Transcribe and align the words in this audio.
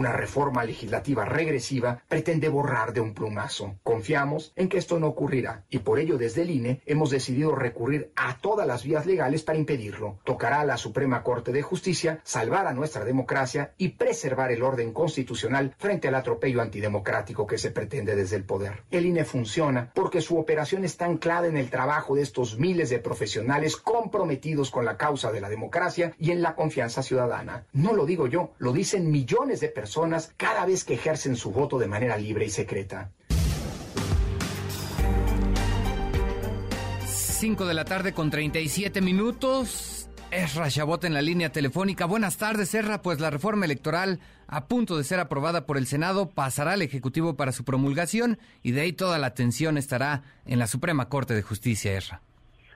una 0.00 0.12
reforma 0.12 0.64
legislativa 0.64 1.26
regresiva 1.26 2.02
pretende 2.08 2.48
borrar 2.48 2.94
de 2.94 3.02
un 3.02 3.12
plumazo. 3.12 3.76
Confiamos 3.82 4.54
en 4.56 4.70
que 4.70 4.78
esto 4.78 4.98
no 4.98 5.08
ocurrirá 5.08 5.66
y 5.68 5.80
por 5.80 5.98
ello 5.98 6.16
desde 6.16 6.40
el 6.40 6.48
INE 6.48 6.80
hemos 6.86 7.10
decidido 7.10 7.54
recurrir 7.54 8.10
a 8.16 8.38
todas 8.38 8.66
las 8.66 8.82
vías 8.82 9.04
legales 9.04 9.42
para 9.42 9.58
impedirlo. 9.58 10.18
Tocará 10.24 10.62
a 10.62 10.64
la 10.64 10.78
Suprema 10.78 11.22
Corte 11.22 11.52
de 11.52 11.60
Justicia 11.60 12.20
salvar 12.24 12.66
a 12.66 12.72
nuestra 12.72 13.04
democracia 13.04 13.74
y 13.76 13.90
preservar 13.90 14.50
el 14.52 14.62
orden 14.62 14.94
constitucional 14.94 15.74
frente 15.76 16.08
al 16.08 16.14
atropello 16.14 16.62
antidemocrático 16.62 17.46
que 17.46 17.58
se 17.58 17.70
pretende 17.70 18.16
desde 18.16 18.36
el 18.36 18.44
poder. 18.44 18.84
El 18.90 19.04
INE 19.04 19.26
funciona 19.26 19.92
porque 19.94 20.22
su 20.22 20.38
operación 20.38 20.82
está 20.82 21.04
anclada 21.04 21.46
en 21.46 21.58
el 21.58 21.68
trabajo 21.68 22.14
de 22.14 22.22
estos 22.22 22.58
miles 22.58 22.88
de 22.88 23.00
profesionales 23.00 23.76
comprometidos 23.76 24.70
con 24.70 24.86
la 24.86 24.96
causa 24.96 25.30
de 25.30 25.42
la 25.42 25.50
democracia 25.50 26.14
y 26.18 26.30
en 26.30 26.40
la 26.40 26.54
confianza 26.54 27.02
ciudadana. 27.02 27.66
No 27.74 27.92
lo 27.92 28.06
digo 28.06 28.28
yo, 28.28 28.52
lo 28.56 28.72
dicen 28.72 29.10
millones 29.10 29.60
de 29.60 29.68
personas 29.68 29.89
personas 29.90 30.32
cada 30.36 30.66
vez 30.66 30.84
que 30.84 30.94
ejercen 30.94 31.34
su 31.34 31.50
voto 31.50 31.76
de 31.76 31.88
manera 31.88 32.16
libre 32.16 32.44
y 32.44 32.48
secreta. 32.48 33.10
5 37.06 37.66
de 37.66 37.74
la 37.74 37.84
tarde 37.84 38.12
con 38.12 38.30
37 38.30 39.00
minutos. 39.00 40.08
Es 40.30 40.54
Chabot 40.72 41.02
en 41.02 41.12
la 41.12 41.22
línea 41.22 41.50
telefónica. 41.50 42.06
Buenas 42.06 42.38
tardes, 42.38 42.72
Erra. 42.72 43.02
Pues 43.02 43.18
la 43.18 43.30
reforma 43.30 43.64
electoral, 43.64 44.20
a 44.46 44.68
punto 44.68 44.96
de 44.96 45.02
ser 45.02 45.18
aprobada 45.18 45.66
por 45.66 45.76
el 45.76 45.88
Senado, 45.88 46.30
pasará 46.30 46.74
al 46.74 46.82
Ejecutivo 46.82 47.34
para 47.34 47.50
su 47.50 47.64
promulgación 47.64 48.38
y 48.62 48.70
de 48.70 48.82
ahí 48.82 48.92
toda 48.92 49.18
la 49.18 49.26
atención 49.26 49.76
estará 49.76 50.22
en 50.46 50.60
la 50.60 50.68
Suprema 50.68 51.08
Corte 51.08 51.34
de 51.34 51.42
Justicia, 51.42 51.94
Erra. 51.94 52.20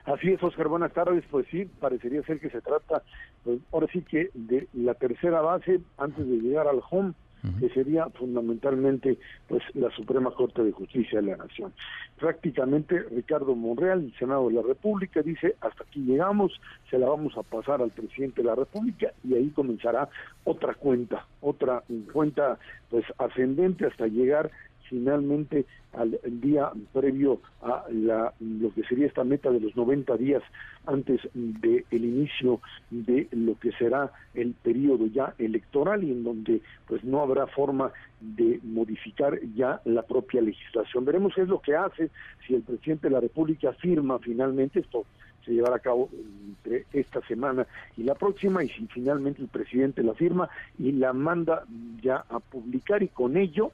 Así 0.03 0.33
es, 0.33 0.43
Oscar, 0.43 0.67
buenas 0.67 0.91
tardes. 0.91 1.23
Pues 1.31 1.47
sí, 1.49 1.63
parecería 1.79 2.21
ser 2.23 2.41
que 2.41 2.49
se 2.49 2.59
trata, 2.59 3.01
pues, 3.45 3.59
ahora 3.71 3.87
sí 3.93 4.01
que 4.01 4.31
de 4.33 4.67
la 4.73 4.95
tercera 4.95 5.39
base 5.39 5.79
antes 5.97 6.27
de 6.27 6.37
llegar 6.37 6.67
al 6.67 6.81
home, 6.89 7.13
que 7.59 7.69
sería 7.69 8.09
fundamentalmente 8.09 9.19
pues 9.47 9.61
la 9.75 9.91
Suprema 9.91 10.31
Corte 10.31 10.63
de 10.63 10.71
Justicia 10.71 11.21
de 11.21 11.27
la 11.27 11.37
Nación. 11.37 11.73
Prácticamente 12.17 13.03
Ricardo 13.03 13.53
Monreal, 13.55 14.05
el 14.05 14.17
Senado 14.17 14.47
de 14.47 14.55
la 14.55 14.63
República, 14.63 15.21
dice 15.21 15.55
hasta 15.61 15.83
aquí 15.83 15.99
llegamos, 16.01 16.59
se 16.89 16.97
la 16.97 17.07
vamos 17.07 17.37
a 17.37 17.43
pasar 17.43 17.83
al 17.83 17.91
presidente 17.91 18.41
de 18.41 18.47
la 18.47 18.55
República 18.55 19.13
y 19.23 19.35
ahí 19.35 19.49
comenzará 19.49 20.09
otra 20.43 20.73
cuenta, 20.73 21.27
otra 21.41 21.83
cuenta 22.11 22.57
pues 22.89 23.05
ascendente 23.19 23.85
hasta 23.85 24.07
llegar 24.07 24.49
finalmente 24.89 25.65
al 25.93 26.19
día 26.25 26.71
previo 26.93 27.39
a 27.61 27.85
la, 27.89 28.33
lo 28.39 28.73
que 28.73 28.83
sería 28.83 29.07
esta 29.07 29.23
meta 29.23 29.49
de 29.49 29.59
los 29.59 29.75
90 29.75 30.17
días 30.17 30.43
antes 30.85 31.21
del 31.33 31.85
el 31.89 32.05
inicio 32.05 32.59
de 32.89 33.27
lo 33.31 33.57
que 33.59 33.71
será 33.73 34.11
el 34.33 34.53
periodo 34.53 35.07
ya 35.07 35.33
electoral 35.37 36.03
y 36.03 36.11
en 36.11 36.23
donde 36.23 36.61
pues 36.87 37.03
no 37.03 37.21
habrá 37.21 37.47
forma 37.47 37.91
de 38.19 38.59
modificar 38.63 39.39
ya 39.55 39.81
la 39.85 40.01
propia 40.01 40.41
legislación. 40.41 41.05
Veremos 41.05 41.33
qué 41.33 41.41
es 41.41 41.47
lo 41.47 41.61
que 41.61 41.75
hace 41.75 42.09
si 42.45 42.55
el 42.55 42.61
presidente 42.61 43.07
de 43.07 43.13
la 43.13 43.21
República 43.21 43.73
firma 43.73 44.19
finalmente 44.19 44.79
esto 44.79 45.05
se 45.45 45.53
llevará 45.53 45.75
a 45.75 45.79
cabo 45.79 46.09
entre 46.47 46.85
esta 46.91 47.21
semana 47.27 47.67
y 47.95 48.03
la 48.03 48.15
próxima 48.15 48.63
y 48.63 48.69
si 48.69 48.87
finalmente 48.87 49.41
el 49.41 49.47
presidente 49.47 50.03
la 50.03 50.15
firma 50.15 50.49
y 50.79 50.91
la 50.91 51.13
manda 51.13 51.63
ya 52.01 52.25
a 52.29 52.39
publicar 52.39 53.03
y 53.03 53.09
con 53.09 53.37
ello 53.37 53.71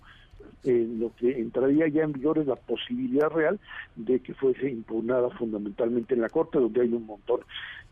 eh, 0.64 0.88
lo 0.98 1.16
que 1.16 1.40
entraría 1.40 1.88
ya 1.88 2.04
en 2.04 2.14
vigor 2.14 2.38
es 2.38 2.48
la 2.48 2.56
posibilidad 2.56 3.30
real 3.30 3.60
de 3.96 4.20
que 4.20 4.34
fuese 4.34 4.70
impugnada 4.70 5.30
fundamentalmente 5.32 6.14
en 6.14 6.22
la 6.22 6.30
Corte, 6.30 6.60
donde 6.60 6.82
hay 6.82 6.94
un 6.94 7.06
montón 7.06 7.42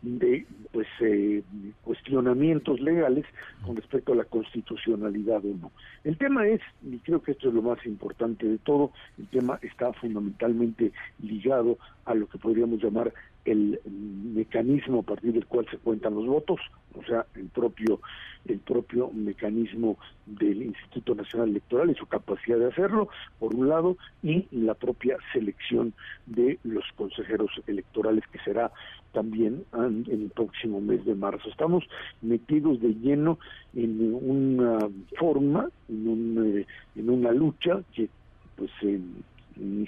de 0.02 0.46
pues 0.72 0.86
eh, 1.00 1.42
cuestionamientos 1.84 2.80
legales 2.80 3.26
con 3.66 3.76
respecto 3.76 4.12
a 4.12 4.16
la 4.16 4.24
constitucionalidad 4.24 5.44
o 5.44 5.56
no. 5.60 5.72
El 6.04 6.16
tema 6.16 6.46
es, 6.46 6.60
y 6.82 6.98
creo 6.98 7.22
que 7.22 7.32
esto 7.32 7.48
es 7.48 7.54
lo 7.54 7.62
más 7.62 7.84
importante 7.84 8.46
de 8.46 8.58
todo, 8.58 8.92
el 9.18 9.26
tema 9.28 9.58
está 9.62 9.92
fundamentalmente 9.92 10.92
ligado 11.22 11.76
a 12.04 12.14
lo 12.14 12.28
que 12.28 12.38
podríamos 12.38 12.82
llamar 12.82 13.12
el 13.44 13.80
mecanismo 13.86 15.00
a 15.00 15.02
partir 15.02 15.32
del 15.32 15.46
cual 15.46 15.66
se 15.70 15.78
cuentan 15.78 16.14
los 16.14 16.26
votos, 16.26 16.60
o 16.94 17.04
sea, 17.04 17.26
el 17.34 17.48
propio 17.48 18.00
el 18.46 18.58
propio 18.58 19.10
mecanismo 19.12 19.98
del 20.26 20.62
Instituto 20.62 21.14
Nacional 21.14 21.50
Electoral 21.50 21.90
y 21.90 21.94
su 21.94 22.06
capacidad 22.06 22.58
de 22.58 22.68
hacerlo, 22.68 23.08
por 23.38 23.54
un 23.54 23.68
lado, 23.68 23.96
y 24.22 24.46
la 24.50 24.74
propia 24.74 25.16
selección 25.32 25.92
de 26.26 26.58
los 26.64 26.84
consejeros 26.96 27.50
electorales 27.66 28.24
que 28.32 28.38
será 28.40 28.72
también 29.12 29.64
en 29.74 30.04
el 30.08 30.30
próximo 30.34 30.80
mes 30.80 31.04
de 31.04 31.14
marzo. 31.14 31.48
Estamos 31.48 31.84
metidos 32.22 32.80
de 32.80 32.94
lleno 32.94 33.38
en 33.74 34.14
una 34.14 34.78
forma, 35.18 35.68
en, 35.88 36.58
eh, 36.58 36.66
en 36.96 37.10
una 37.10 37.32
lucha 37.32 37.82
que 37.94 38.08
pues 38.56 38.70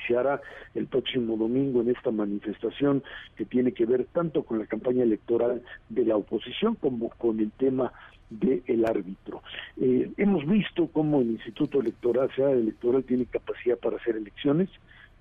iniciará 0.02 0.40
el 0.74 0.86
próximo 0.86 1.36
domingo 1.36 1.80
en 1.80 1.90
esta 1.90 2.10
manifestación 2.10 3.02
que 3.36 3.44
tiene 3.44 3.72
que 3.72 3.86
ver 3.86 4.06
tanto 4.12 4.42
con 4.42 4.58
la 4.58 4.66
campaña 4.66 5.02
electoral 5.02 5.62
de 5.88 6.04
la 6.04 6.16
oposición 6.16 6.74
como 6.74 7.10
con 7.10 7.40
el 7.40 7.50
tema 7.52 7.92
del 8.30 8.84
árbitro. 8.86 9.42
Eh, 9.80 10.10
hemos 10.16 10.46
visto 10.46 10.88
cómo 10.88 11.20
el 11.20 11.32
Instituto 11.32 11.80
Electoral, 11.80 12.30
sea 12.34 12.50
electoral, 12.50 13.04
tiene 13.04 13.26
capacidad 13.26 13.78
para 13.78 13.96
hacer 13.96 14.16
elecciones, 14.16 14.70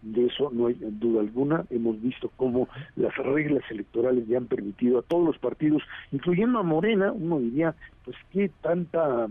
de 0.01 0.27
eso 0.27 0.49
no 0.51 0.67
hay 0.67 0.77
duda 0.79 1.19
alguna. 1.19 1.65
Hemos 1.69 2.01
visto 2.01 2.31
cómo 2.35 2.67
las 2.95 3.15
reglas 3.17 3.63
electorales 3.69 4.27
ya 4.27 4.37
han 4.37 4.47
permitido 4.47 4.99
a 4.99 5.03
todos 5.03 5.25
los 5.25 5.37
partidos, 5.37 5.83
incluyendo 6.11 6.57
a 6.57 6.63
Morena, 6.63 7.11
uno 7.11 7.39
diría, 7.39 7.75
pues 8.03 8.17
qué 8.31 8.49
tanta 8.61 9.27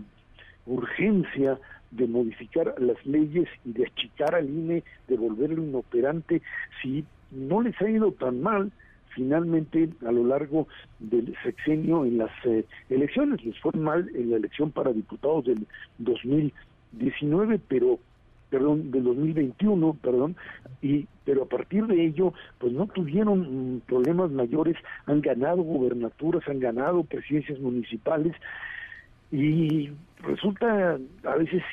urgencia 0.65 1.59
de 1.91 2.07
modificar 2.07 2.73
las 2.79 3.03
leyes 3.05 3.47
y 3.65 3.73
de 3.73 3.85
achicar 3.85 4.35
al 4.35 4.49
INE, 4.49 4.83
de 5.07 5.17
volverlo 5.17 5.63
inoperante, 5.63 6.41
si 6.81 7.05
no 7.31 7.61
les 7.61 7.79
ha 7.81 7.89
ido 7.89 8.11
tan 8.13 8.41
mal 8.41 8.71
finalmente 9.15 9.89
a 10.05 10.11
lo 10.11 10.25
largo 10.25 10.67
del 10.99 11.35
sexenio 11.43 12.05
en 12.05 12.17
las 12.17 12.31
eh, 12.45 12.65
elecciones. 12.89 13.43
Les 13.43 13.57
fue 13.59 13.73
mal 13.73 14.09
en 14.15 14.31
la 14.31 14.37
elección 14.37 14.71
para 14.71 14.93
diputados 14.93 15.45
del 15.45 15.67
2019, 15.99 17.59
pero 17.67 17.99
perdón, 18.49 18.91
del 18.91 19.03
2021, 19.05 19.97
perdón, 20.01 20.35
y 20.81 21.07
pero 21.23 21.43
a 21.43 21.45
partir 21.45 21.87
de 21.87 22.05
ello, 22.05 22.33
pues 22.57 22.73
no 22.73 22.85
tuvieron 22.87 23.75
mm, 23.75 23.79
problemas 23.81 24.31
mayores, 24.31 24.75
han 25.05 25.21
ganado 25.21 25.61
gubernaturas, 25.61 26.45
han 26.47 26.59
ganado 26.59 27.03
presidencias 27.03 27.59
municipales 27.59 28.35
y 29.31 29.89
resulta 30.23 30.97
a 31.23 31.35
veces 31.35 31.63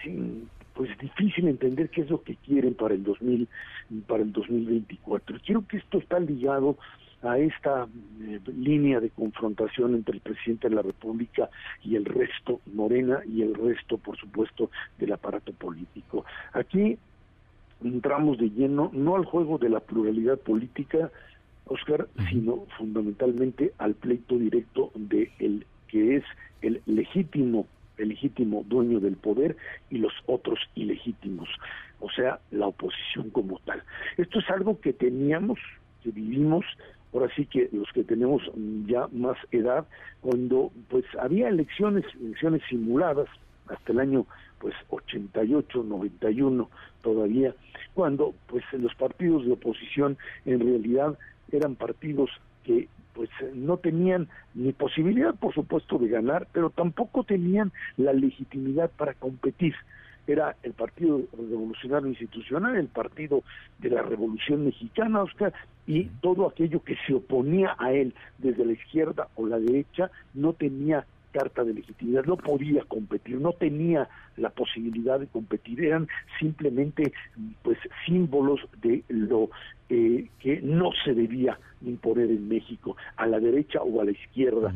pues 0.75 0.97
difícil 0.99 1.49
entender 1.49 1.91
qué 1.91 2.03
es 2.03 2.11
lo 2.11 2.23
que 2.23 2.37
quieren 2.37 2.75
para 2.75 2.95
el 2.95 3.03
2000 3.03 3.49
para 4.07 4.23
el 4.23 4.33
2024. 4.33 5.39
Quiero 5.45 5.67
que 5.67 5.79
esto 5.79 5.99
está 5.99 6.21
ligado 6.21 6.77
a 7.23 7.39
esta 7.39 7.89
eh, 8.21 8.41
línea 8.57 9.01
de 9.01 9.11
confrontación 9.11 9.95
entre 9.95 10.15
el 10.15 10.21
presidente 10.21 10.69
de 10.69 10.77
la 10.77 10.83
República 10.83 11.51
y 11.83 11.97
el 11.97 12.05
resto, 12.05 12.61
Morena, 12.73 13.21
y 13.27 13.43
el 13.43 13.55
resto, 13.55 13.99
por 13.99 14.17
supuesto, 14.17 14.71
del 14.99 15.13
aparato 15.13 15.53
político. 15.53 16.25
Aquí 16.53 16.97
entramos 17.83 18.39
de 18.39 18.51
lleno 18.51 18.91
no 18.93 19.17
al 19.17 19.25
juego 19.25 19.59
de 19.59 19.69
la 19.69 19.81
pluralidad 19.81 20.39
política, 20.39 21.11
Oscar, 21.67 22.09
sino 22.31 22.67
fundamentalmente 22.77 23.73
al 23.79 23.95
pleito 23.95 24.39
directo 24.39 24.91
de 24.95 25.33
el 25.39 25.67
que 25.89 26.17
es 26.17 26.25
el 26.63 26.81
legítimo 26.87 27.67
el 27.99 28.11
legítimo 28.11 28.65
dueño 28.67 29.01
del 29.01 29.17
poder 29.17 29.57
y 29.91 29.99
los 29.99 30.13
otros 30.27 30.59
ilegítimos, 30.75 31.49
o 32.01 32.09
sea, 32.11 32.39
la 32.51 32.69
oposición 32.69 33.31
como 33.31 33.59
tal. 33.65 33.83
Esto 34.17 34.39
es 34.39 34.49
algo 34.51 34.81
que 34.81 34.93
teníamos, 34.93 35.59
que 36.03 36.11
vivimos, 36.11 36.65
ahora 37.13 37.29
sí 37.35 37.47
que 37.47 37.69
los 37.73 37.91
que 37.93 38.05
tenemos 38.05 38.43
ya 38.87 39.09
más 39.13 39.37
edad, 39.51 39.87
cuando 40.21 40.71
pues 40.89 41.05
había 41.21 41.49
elecciones, 41.49 42.05
elecciones 42.21 42.63
simuladas 42.69 43.29
hasta 43.69 43.93
el 43.93 44.01
año 44.01 44.27
pues 44.61 44.75
88, 44.91 45.85
91 45.85 46.71
todavía, 47.03 47.55
cuando 47.95 48.35
pues 48.47 48.65
los 48.73 48.95
partidos 48.95 49.45
de 49.45 49.53
oposición 49.53 50.17
en 50.47 50.61
realidad 50.61 51.19
eran 51.53 51.77
partidos 51.77 52.31
que 52.65 52.89
pues 53.19 53.31
no 53.53 53.79
tenían 53.79 54.29
ni 54.55 54.73
posibilidad, 54.73 55.35
por 55.35 55.53
supuesto, 55.53 55.99
de 55.99 56.07
ganar, 56.07 56.47
pero 56.53 56.71
tampoco 56.71 57.25
tenían 57.25 57.73
la 57.97 58.13
legitimidad 58.13 58.93
para 58.97 59.13
competir. 59.15 59.75
Era 60.29 60.55
el 60.63 60.73
Partido 60.73 61.23
Revolucionario 61.37 62.07
Institucional, 62.11 62.77
el 62.77 62.87
Partido 62.87 63.43
de 63.81 63.91
la 63.91 64.03
Revolución 64.03 64.67
Mexicana, 64.67 65.23
Oscar, 65.23 65.53
y 65.85 66.05
todo 66.21 66.47
aquello 66.47 66.85
que 66.85 66.95
se 67.09 67.15
oponía 67.15 67.75
a 67.77 67.93
él 67.93 68.15
desde 68.39 68.65
la 68.65 68.75
izquierda 68.75 69.27
o 69.35 69.49
la 69.49 69.59
derecha 69.59 70.13
no 70.33 70.53
tenía 70.53 71.05
carta 71.33 71.65
de 71.65 71.75
legitimidad, 71.75 72.25
no 72.25 72.37
podía 72.37 72.83
competir, 72.85 73.41
no 73.41 73.53
tenía 73.53 74.09
la 74.37 74.51
posibilidad 74.51 75.21
de 75.21 75.27
competir, 75.27 75.85
eran 75.85 76.09
simplemente 76.39 77.13
pues 77.63 77.79
símbolos 78.07 78.61
de 78.81 79.05
lo 79.09 79.51
eh, 79.89 80.29
que 80.41 80.61
no 80.63 80.91
se 81.05 81.15
debía 81.15 81.59
imponer 81.83 82.31
en 82.31 82.49
México, 82.49 82.97
a 83.17 83.27
la 83.27 83.41
derecha 83.41 83.81
o 83.83 84.01
a 84.01 84.05
la 84.05 84.11
izquierda, 84.11 84.73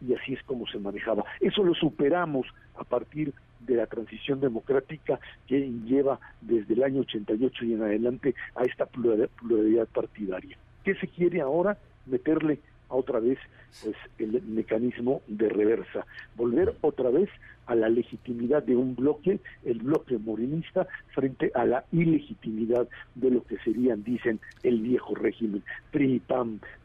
y 0.00 0.14
así 0.14 0.34
es 0.34 0.42
como 0.42 0.66
se 0.66 0.78
manejaba. 0.78 1.24
Eso 1.40 1.62
lo 1.62 1.74
superamos 1.74 2.46
a 2.76 2.84
partir 2.84 3.32
de 3.60 3.76
la 3.76 3.86
transición 3.86 4.40
democrática 4.40 5.20
que 5.46 5.70
lleva 5.84 6.18
desde 6.40 6.74
el 6.74 6.82
año 6.82 7.00
88 7.02 7.64
y 7.64 7.74
en 7.74 7.82
adelante 7.82 8.34
a 8.56 8.64
esta 8.64 8.86
pluralidad 8.86 9.86
partidaria. 9.88 10.58
¿Qué 10.84 10.94
se 10.96 11.06
quiere 11.08 11.40
ahora? 11.40 11.78
Meterle 12.06 12.58
otra 12.94 13.20
vez 13.20 13.38
pues 13.82 13.96
el 14.18 14.42
mecanismo 14.42 15.22
de 15.26 15.48
reversa, 15.48 16.06
volver 16.36 16.74
otra 16.82 17.10
vez 17.10 17.28
a 17.66 17.74
la 17.74 17.88
legitimidad 17.88 18.62
de 18.62 18.76
un 18.76 18.94
bloque, 18.94 19.38
el 19.64 19.78
bloque 19.78 20.18
morinista, 20.18 20.86
frente 21.14 21.52
a 21.54 21.64
la 21.64 21.84
ilegitimidad 21.92 22.88
de 23.14 23.30
lo 23.30 23.44
que 23.44 23.56
serían, 23.58 24.02
dicen, 24.02 24.40
el 24.62 24.80
viejo 24.80 25.14
régimen, 25.14 25.62
PRI, 25.90 26.20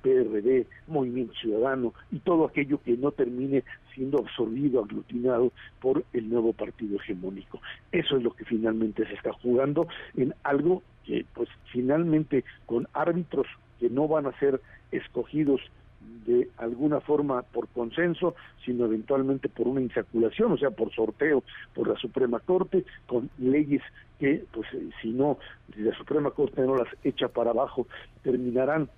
PRD, 0.02 0.68
Movimiento 0.88 1.34
Ciudadano 1.34 1.94
y 2.12 2.20
todo 2.20 2.46
aquello 2.46 2.80
que 2.84 2.96
no 2.96 3.12
termine 3.12 3.64
siendo 3.94 4.20
absorbido, 4.20 4.84
aglutinado 4.84 5.52
por 5.82 6.04
el 6.14 6.30
nuevo 6.30 6.54
partido 6.54 6.98
hegemónico. 6.98 7.60
Eso 7.92 8.18
es 8.18 8.24
lo 8.24 8.32
que 8.32 8.46
finalmente 8.46 9.06
se 9.08 9.16
está 9.16 9.34
jugando 9.34 9.88
en 10.16 10.34
algo 10.44 10.84
que, 11.06 11.26
pues, 11.34 11.50
finalmente 11.72 12.44
con 12.66 12.88
árbitros 12.94 13.48
que 13.80 13.90
no 13.90 14.08
van 14.08 14.28
a 14.28 14.40
ser 14.40 14.62
escogidos 14.92 15.62
de 16.26 16.50
alguna 16.58 17.00
forma 17.00 17.42
por 17.42 17.68
consenso, 17.70 18.36
sino 18.66 18.86
eventualmente 18.86 19.50
por 19.50 19.68
una 19.68 19.82
insaculación, 19.82 20.52
o 20.52 20.58
sea, 20.58 20.72
por 20.72 20.94
sorteo 20.94 21.44
por 21.74 21.88
la 21.88 21.96
Suprema 21.96 22.40
Corte, 22.40 22.86
con 23.06 23.30
leyes 23.38 23.82
que, 24.20 24.44
pues, 24.52 24.68
eh, 24.74 24.90
si 25.02 25.12
no, 25.12 25.38
si 25.74 25.82
la 25.82 25.96
Suprema 25.96 26.32
Corte 26.32 26.62
no 26.62 26.76
las 26.76 26.90
echa 27.04 27.28
para 27.28 27.52
abajo, 27.52 27.88
terminarán 28.24 28.90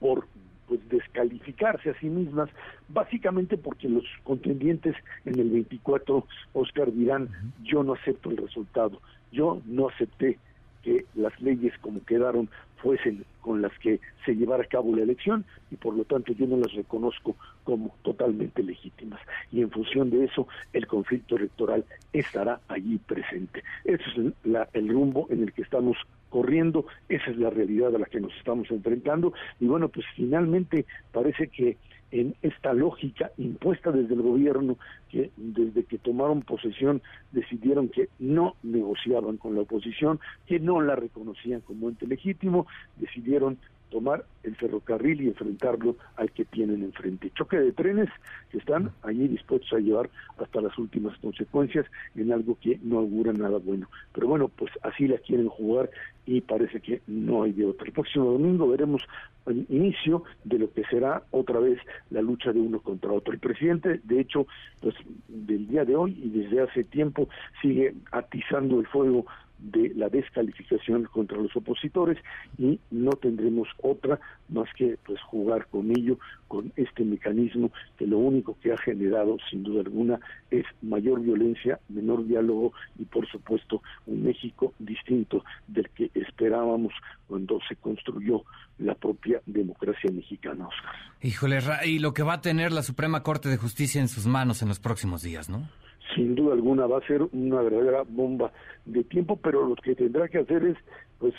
por 0.00 0.26
pues 0.66 0.80
descalificarse 0.88 1.90
a 1.90 2.00
sí 2.00 2.08
mismas, 2.08 2.50
básicamente 2.88 3.56
porque 3.56 3.88
los 3.88 4.04
contendientes 4.24 4.96
en 5.24 5.38
el 5.38 5.50
24, 5.50 6.26
Oscar, 6.54 6.92
dirán, 6.92 7.28
yo 7.62 7.84
no 7.84 7.94
acepto 7.94 8.30
el 8.30 8.36
resultado, 8.36 9.00
yo 9.30 9.62
no 9.64 9.88
acepté 9.88 10.38
que 10.86 11.04
las 11.16 11.38
leyes 11.40 11.76
como 11.80 12.04
quedaron 12.04 12.48
fuesen 12.76 13.24
con 13.40 13.60
las 13.60 13.76
que 13.80 13.98
se 14.24 14.36
llevara 14.36 14.62
a 14.62 14.68
cabo 14.68 14.94
la 14.94 15.02
elección 15.02 15.44
y 15.72 15.74
por 15.74 15.96
lo 15.96 16.04
tanto 16.04 16.32
yo 16.32 16.46
no 16.46 16.56
las 16.58 16.72
reconozco 16.74 17.34
como 17.64 17.92
totalmente 18.02 18.62
legítimas. 18.62 19.20
Y 19.50 19.62
en 19.62 19.70
función 19.72 20.10
de 20.10 20.24
eso, 20.26 20.46
el 20.72 20.86
conflicto 20.86 21.36
electoral 21.36 21.84
estará 22.12 22.60
allí 22.68 22.98
presente. 22.98 23.64
Ese 23.84 24.04
es 24.10 24.32
el 24.74 24.88
rumbo 24.88 25.26
en 25.28 25.42
el 25.42 25.52
que 25.52 25.62
estamos 25.62 25.96
corriendo, 26.30 26.86
esa 27.08 27.32
es 27.32 27.36
la 27.36 27.50
realidad 27.50 27.96
a 27.96 27.98
la 27.98 28.06
que 28.06 28.20
nos 28.20 28.32
estamos 28.36 28.70
enfrentando 28.70 29.32
y 29.58 29.66
bueno, 29.66 29.88
pues 29.88 30.06
finalmente 30.14 30.86
parece 31.10 31.48
que 31.48 31.78
en 32.10 32.34
esta 32.42 32.72
lógica 32.72 33.32
impuesta 33.36 33.90
desde 33.90 34.14
el 34.14 34.22
gobierno 34.22 34.78
que 35.10 35.30
desde 35.36 35.84
que 35.84 35.98
tomaron 35.98 36.42
posesión 36.42 37.02
decidieron 37.32 37.88
que 37.88 38.08
no 38.18 38.54
negociaban 38.62 39.36
con 39.36 39.54
la 39.54 39.62
oposición, 39.62 40.20
que 40.46 40.60
no 40.60 40.80
la 40.80 40.96
reconocían 40.96 41.60
como 41.62 41.88
ente 41.88 42.06
legítimo, 42.06 42.66
decidieron 42.96 43.58
tomar 43.90 44.24
el 44.42 44.56
ferrocarril 44.56 45.22
y 45.22 45.28
enfrentarlo 45.28 45.96
al 46.16 46.30
que 46.30 46.44
tienen 46.44 46.82
enfrente. 46.82 47.30
Choque 47.34 47.58
de 47.58 47.72
trenes 47.72 48.08
que 48.50 48.58
están 48.58 48.90
allí 49.02 49.28
dispuestos 49.28 49.72
a 49.72 49.78
llevar 49.78 50.10
hasta 50.38 50.60
las 50.60 50.76
últimas 50.78 51.16
consecuencias 51.18 51.86
en 52.14 52.32
algo 52.32 52.56
que 52.60 52.78
no 52.82 52.98
augura 52.98 53.32
nada 53.32 53.58
bueno. 53.58 53.88
Pero 54.12 54.28
bueno, 54.28 54.48
pues 54.48 54.72
así 54.82 55.06
la 55.08 55.18
quieren 55.18 55.48
jugar 55.48 55.90
y 56.26 56.40
parece 56.40 56.80
que 56.80 57.00
no 57.06 57.44
hay 57.44 57.52
de 57.52 57.66
otra. 57.66 57.86
El 57.86 57.92
próximo 57.92 58.32
domingo 58.32 58.68
veremos 58.68 59.02
el 59.46 59.64
inicio 59.68 60.24
de 60.44 60.58
lo 60.58 60.72
que 60.72 60.84
será 60.84 61.22
otra 61.30 61.60
vez 61.60 61.78
la 62.10 62.20
lucha 62.20 62.52
de 62.52 62.60
uno 62.60 62.80
contra 62.80 63.12
otro. 63.12 63.32
El 63.32 63.38
presidente, 63.38 64.00
de 64.02 64.20
hecho, 64.20 64.46
pues 64.80 64.94
del 65.28 65.68
día 65.68 65.84
de 65.84 65.94
hoy 65.94 66.18
y 66.22 66.30
desde 66.30 66.62
hace 66.62 66.84
tiempo 66.84 67.28
sigue 67.62 67.94
atizando 68.10 68.80
el 68.80 68.86
fuego 68.86 69.26
de 69.58 69.92
la 69.94 70.08
descalificación 70.08 71.04
contra 71.04 71.38
los 71.38 71.54
opositores 71.56 72.18
y 72.58 72.78
no 72.90 73.12
tendremos 73.12 73.68
otra 73.82 74.20
más 74.48 74.68
que 74.76 74.98
pues 75.04 75.20
jugar 75.22 75.66
con 75.68 75.90
ello 75.90 76.18
con 76.48 76.72
este 76.76 77.04
mecanismo 77.04 77.70
que 77.98 78.06
lo 78.06 78.18
único 78.18 78.56
que 78.60 78.72
ha 78.72 78.78
generado 78.78 79.36
sin 79.50 79.62
duda 79.62 79.80
alguna 79.80 80.20
es 80.50 80.64
mayor 80.82 81.20
violencia, 81.20 81.80
menor 81.88 82.26
diálogo 82.26 82.72
y 82.98 83.04
por 83.04 83.26
supuesto 83.28 83.82
un 84.06 84.24
México 84.24 84.74
distinto 84.78 85.44
del 85.66 85.88
que 85.90 86.10
esperábamos 86.14 86.92
cuando 87.26 87.58
se 87.68 87.76
construyó 87.76 88.44
la 88.78 88.94
propia 88.94 89.40
democracia 89.46 90.10
mexicana, 90.12 90.68
Oscar. 90.68 90.94
Híjole, 91.22 91.58
y 91.86 91.98
lo 91.98 92.12
que 92.12 92.22
va 92.22 92.34
a 92.34 92.40
tener 92.40 92.72
la 92.72 92.82
Suprema 92.82 93.22
Corte 93.22 93.48
de 93.48 93.56
Justicia 93.56 94.00
en 94.00 94.08
sus 94.08 94.26
manos 94.26 94.62
en 94.62 94.68
los 94.68 94.78
próximos 94.78 95.22
días, 95.22 95.48
¿no? 95.48 95.68
Sin 96.16 96.34
duda 96.34 96.54
alguna 96.54 96.86
va 96.86 96.98
a 96.98 97.06
ser 97.06 97.22
una 97.22 97.60
verdadera 97.60 98.02
bomba 98.08 98.50
de 98.86 99.04
tiempo, 99.04 99.36
pero 99.36 99.68
lo 99.68 99.76
que 99.76 99.94
tendrá 99.94 100.26
que 100.28 100.38
hacer 100.38 100.64
es, 100.64 100.76
pues, 101.18 101.34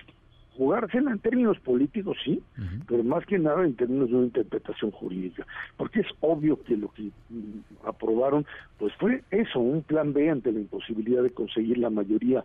jugársela 0.55 1.11
en 1.11 1.19
términos 1.19 1.59
políticos, 1.59 2.17
sí, 2.23 2.41
pero 2.87 3.03
más 3.03 3.25
que 3.25 3.37
nada 3.37 3.63
en 3.63 3.75
términos 3.75 4.09
de 4.09 4.15
una 4.15 4.25
interpretación 4.25 4.91
jurídica, 4.91 5.45
porque 5.75 5.99
es 5.99 6.07
obvio 6.21 6.61
que 6.63 6.75
lo 6.77 6.91
que 6.93 7.11
mm, 7.29 7.85
aprobaron, 7.85 8.45
pues 8.79 8.93
fue 8.95 9.23
eso, 9.29 9.59
un 9.59 9.83
plan 9.83 10.13
B 10.13 10.29
ante 10.29 10.51
la 10.51 10.59
imposibilidad 10.59 11.21
de 11.21 11.29
conseguir 11.29 11.77
la 11.77 11.91
mayoría, 11.91 12.43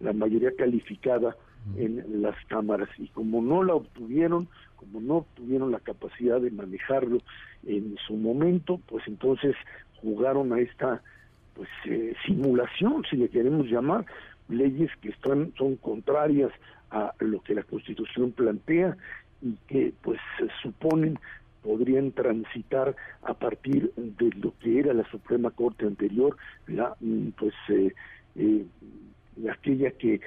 la 0.00 0.12
mayoría 0.12 0.50
calificada 0.56 1.36
en 1.76 2.22
las 2.22 2.34
cámaras, 2.46 2.88
y 2.98 3.06
como 3.08 3.40
no 3.40 3.62
la 3.62 3.74
obtuvieron, 3.76 4.48
como 4.74 5.00
no 5.00 5.24
tuvieron 5.36 5.70
la 5.70 5.78
capacidad 5.78 6.40
de 6.40 6.50
manejarlo 6.50 7.18
en 7.64 7.96
su 8.04 8.14
momento, 8.14 8.80
pues 8.88 9.06
entonces 9.06 9.54
jugaron 10.00 10.52
a 10.52 10.58
esta 10.58 11.00
pues 11.54 11.68
eh, 11.86 12.14
simulación, 12.26 13.04
si 13.08 13.16
le 13.16 13.28
queremos 13.28 13.66
llamar, 13.66 14.06
leyes 14.48 14.90
que 15.00 15.10
están 15.10 15.52
son 15.56 15.76
contrarias 15.76 16.50
a 16.90 17.12
lo 17.20 17.40
que 17.40 17.54
la 17.54 17.62
Constitución 17.62 18.32
plantea 18.32 18.96
y 19.40 19.56
que 19.66 19.92
pues 20.02 20.20
suponen 20.62 21.18
podrían 21.62 22.10
transitar 22.12 22.94
a 23.22 23.34
partir 23.34 23.92
de 23.96 24.30
lo 24.40 24.52
que 24.58 24.80
era 24.80 24.92
la 24.92 25.08
Suprema 25.10 25.50
Corte 25.50 25.86
anterior, 25.86 26.36
la 26.66 26.94
mm, 27.00 27.28
pues 27.38 27.54
eh, 27.68 27.94
eh, 28.36 28.66
aquella 29.50 29.90
que 29.92 30.20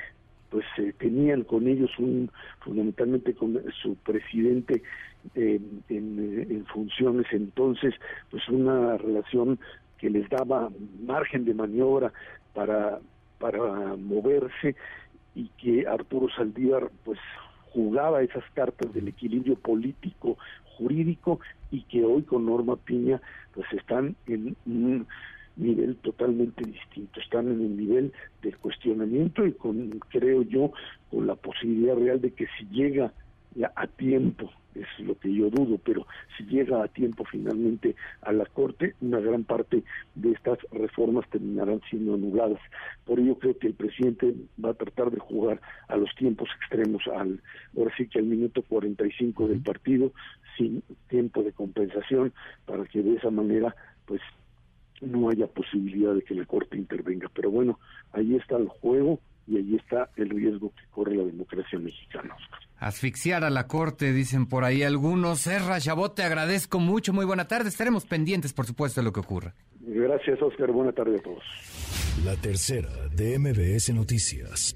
pues 0.49 0.65
tenían 0.99 1.43
con 1.43 1.67
ellos 1.67 1.91
un 1.99 2.31
fundamentalmente 2.59 3.33
con 3.33 3.61
su 3.81 3.95
presidente 3.95 4.81
en, 5.33 5.83
en, 5.89 6.65
funciones 6.67 7.25
entonces 7.31 7.93
pues 8.29 8.47
una 8.47 8.95
relación 8.97 9.59
que 9.97 10.09
les 10.09 10.29
daba 10.29 10.69
margen 11.05 11.45
de 11.45 11.53
maniobra 11.53 12.11
para, 12.53 12.99
para 13.39 13.95
moverse 13.95 14.75
y 15.35 15.49
que 15.57 15.87
Arturo 15.87 16.27
Saldívar 16.35 16.89
pues 17.03 17.19
jugaba 17.73 18.23
esas 18.23 18.43
cartas 18.53 18.93
del 18.93 19.09
equilibrio 19.09 19.55
político 19.55 20.37
jurídico 20.77 21.39
y 21.71 21.81
que 21.83 22.03
hoy 22.03 22.23
con 22.23 22.45
Norma 22.45 22.75
Piña 22.77 23.21
pues 23.53 23.67
están 23.73 24.15
en 24.27 24.55
un 24.65 25.07
nivel 25.57 25.95
totalmente 25.97 26.63
distinto, 26.65 27.19
están 27.19 27.47
en 27.47 27.61
el 27.61 27.77
nivel 27.77 28.13
del 28.41 28.57
cuestionamiento 28.57 29.45
y 29.45 29.53
con 29.53 29.89
creo 30.09 30.41
yo 30.43 30.71
con 31.09 31.27
la 31.27 31.35
posibilidad 31.35 31.95
real 31.95 32.21
de 32.21 32.31
que 32.31 32.47
si 32.57 32.65
llega 32.67 33.13
a 33.63 33.87
tiempo 33.87 34.51
es 34.75 34.87
lo 34.99 35.17
que 35.17 35.33
yo 35.33 35.49
dudo, 35.49 35.77
pero 35.83 36.05
si 36.37 36.43
llega 36.45 36.83
a 36.83 36.87
tiempo 36.87 37.23
finalmente 37.25 37.95
a 38.21 38.31
la 38.33 38.45
Corte, 38.45 38.95
una 39.01 39.19
gran 39.19 39.43
parte 39.43 39.83
de 40.15 40.31
estas 40.31 40.59
reformas 40.71 41.27
terminarán 41.29 41.81
siendo 41.89 42.15
anuladas. 42.15 42.59
Por 43.05 43.19
ello 43.19 43.39
creo 43.39 43.57
que 43.57 43.67
el 43.67 43.73
presidente 43.73 44.33
va 44.63 44.71
a 44.71 44.73
tratar 44.73 45.11
de 45.11 45.19
jugar 45.19 45.61
a 45.87 45.95
los 45.95 46.13
tiempos 46.15 46.49
extremos, 46.59 47.03
al, 47.07 47.41
ahora 47.77 47.93
sí 47.97 48.07
que 48.07 48.19
al 48.19 48.25
minuto 48.25 48.61
45 48.63 49.47
del 49.47 49.61
partido, 49.61 50.11
sin 50.57 50.83
tiempo 51.07 51.43
de 51.43 51.53
compensación, 51.53 52.33
para 52.65 52.85
que 52.85 53.01
de 53.01 53.15
esa 53.15 53.31
manera, 53.31 53.75
pues, 54.05 54.21
no 55.01 55.29
haya 55.29 55.47
posibilidad 55.47 56.13
de 56.13 56.21
que 56.21 56.35
la 56.35 56.45
Corte 56.45 56.77
intervenga. 56.77 57.29
Pero 57.33 57.51
bueno, 57.51 57.79
ahí 58.11 58.35
está 58.35 58.57
el 58.57 58.67
juego 58.67 59.19
y 59.47 59.57
ahí 59.57 59.75
está 59.75 60.09
el 60.15 60.29
riesgo 60.29 60.71
que 60.71 60.83
corre 60.91 61.15
la 61.15 61.23
democracia 61.23 61.77
mexicana. 61.79 62.35
Asfixiar 62.77 63.43
a 63.43 63.49
la 63.49 63.67
corte, 63.67 64.11
dicen 64.11 64.47
por 64.47 64.63
ahí 64.63 64.83
algunos. 64.83 65.41
Serra 65.41 65.79
Chabot, 65.79 66.15
te 66.15 66.23
agradezco 66.23 66.79
mucho. 66.79 67.13
Muy 67.13 67.25
buena 67.25 67.47
tarde. 67.47 67.69
Estaremos 67.69 68.05
pendientes, 68.05 68.53
por 68.53 68.65
supuesto, 68.65 69.01
de 69.01 69.05
lo 69.05 69.13
que 69.13 69.21
ocurra. 69.21 69.55
Gracias, 69.79 70.41
Oscar. 70.41 70.71
Buena 70.71 70.91
tarde 70.91 71.17
a 71.17 71.21
todos. 71.21 71.43
La 72.23 72.35
tercera 72.35 72.89
de 73.15 73.37
MBS 73.39 73.93
Noticias. 73.93 74.75